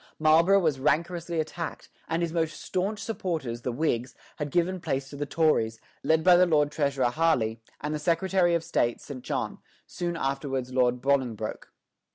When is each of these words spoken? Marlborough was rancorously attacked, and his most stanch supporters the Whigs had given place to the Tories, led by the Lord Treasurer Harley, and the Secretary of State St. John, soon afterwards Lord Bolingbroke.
Marlborough 0.17 0.57
was 0.59 0.79
rancorously 0.79 1.39
attacked, 1.39 1.87
and 2.09 2.23
his 2.23 2.33
most 2.33 2.59
stanch 2.59 2.97
supporters 2.97 3.61
the 3.61 3.71
Whigs 3.71 4.15
had 4.37 4.49
given 4.49 4.81
place 4.81 5.11
to 5.11 5.15
the 5.15 5.27
Tories, 5.27 5.79
led 6.01 6.23
by 6.23 6.35
the 6.37 6.47
Lord 6.47 6.71
Treasurer 6.71 7.11
Harley, 7.11 7.61
and 7.81 7.93
the 7.93 7.99
Secretary 7.99 8.55
of 8.55 8.63
State 8.63 8.99
St. 8.99 9.23
John, 9.23 9.59
soon 9.85 10.17
afterwards 10.17 10.73
Lord 10.73 11.01
Bolingbroke. 11.03 11.71